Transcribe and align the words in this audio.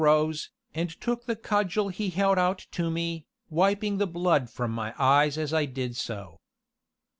Sighing, 0.01 0.05
I 0.09 0.13
rose, 0.15 0.49
and 0.73 0.89
took 0.99 1.25
the 1.27 1.35
cudgel 1.35 1.89
he 1.89 2.09
held 2.09 2.39
out 2.39 2.65
to 2.71 2.89
me, 2.89 3.27
wiping 3.51 3.99
the 3.99 4.07
blood 4.07 4.49
from 4.49 4.71
my 4.71 4.95
eyes 4.97 5.37
as 5.37 5.53
I 5.53 5.65
did 5.65 5.95
so. 5.95 6.39